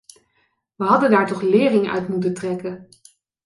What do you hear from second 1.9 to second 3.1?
moeten trekken.